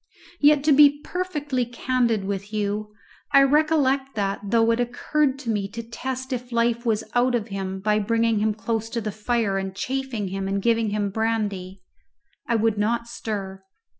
Yet, 0.39 0.63
to 0.63 0.71
be 0.71 0.99
perfectly 1.03 1.63
candid 1.63 2.25
with 2.25 2.51
you, 2.51 2.91
I 3.33 3.43
recollect 3.43 4.15
that, 4.15 4.39
though 4.45 4.71
it 4.71 4.79
occurred 4.79 5.37
to 5.37 5.51
me 5.51 5.67
to 5.73 5.83
test 5.83 6.33
if 6.33 6.51
life 6.51 6.87
was 6.87 7.03
out 7.13 7.35
of 7.35 7.49
him 7.49 7.79
by 7.79 7.99
bringing 7.99 8.39
him 8.39 8.55
close 8.55 8.89
to 8.89 8.99
the 9.01 9.11
fire 9.11 9.59
and 9.59 9.75
chafing 9.75 10.29
him 10.29 10.47
and 10.47 10.59
giving 10.59 10.89
him 10.89 11.11
brandy, 11.11 11.83
I 12.47 12.55
would 12.55 12.79
not 12.79 13.07
stir. 13.07 13.61